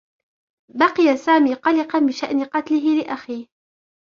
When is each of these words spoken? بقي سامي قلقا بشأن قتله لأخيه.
بقي 0.75 1.17
سامي 1.17 1.53
قلقا 1.53 1.99
بشأن 1.99 2.43
قتله 2.45 2.97
لأخيه. 3.01 3.47